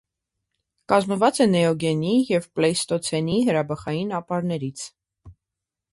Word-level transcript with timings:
Կազմված 0.93 1.41
է 1.45 1.47
նեոգենի 1.51 2.15
և 2.31 2.49
պլեյստոցենի 2.57 3.37
հրաբխային 3.51 4.19
ապարներից։ 4.23 4.87